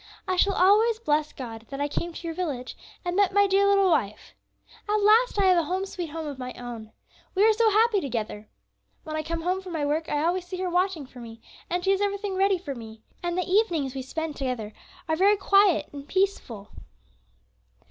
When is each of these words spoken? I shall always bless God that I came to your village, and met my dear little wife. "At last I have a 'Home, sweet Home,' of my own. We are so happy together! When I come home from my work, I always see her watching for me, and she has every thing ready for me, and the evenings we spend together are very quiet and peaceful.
I 0.27 0.35
shall 0.35 0.55
always 0.55 0.97
bless 0.97 1.31
God 1.31 1.67
that 1.69 1.79
I 1.79 1.87
came 1.87 2.11
to 2.11 2.27
your 2.27 2.33
village, 2.33 2.75
and 3.05 3.15
met 3.15 3.35
my 3.35 3.45
dear 3.45 3.67
little 3.67 3.91
wife. 3.91 4.33
"At 4.89 4.95
last 4.99 5.37
I 5.39 5.43
have 5.45 5.59
a 5.59 5.65
'Home, 5.65 5.85
sweet 5.85 6.09
Home,' 6.09 6.25
of 6.25 6.39
my 6.39 6.53
own. 6.53 6.91
We 7.35 7.43
are 7.47 7.53
so 7.53 7.69
happy 7.69 8.01
together! 8.01 8.49
When 9.03 9.15
I 9.15 9.21
come 9.21 9.41
home 9.43 9.61
from 9.61 9.73
my 9.73 9.85
work, 9.85 10.09
I 10.09 10.23
always 10.23 10.47
see 10.47 10.57
her 10.57 10.71
watching 10.71 11.05
for 11.05 11.19
me, 11.19 11.39
and 11.69 11.83
she 11.83 11.91
has 11.91 12.01
every 12.01 12.17
thing 12.17 12.33
ready 12.35 12.57
for 12.57 12.73
me, 12.73 13.03
and 13.21 13.37
the 13.37 13.43
evenings 13.47 13.93
we 13.93 14.01
spend 14.01 14.35
together 14.35 14.73
are 15.07 15.15
very 15.15 15.37
quiet 15.37 15.87
and 15.93 16.07
peaceful. 16.07 16.69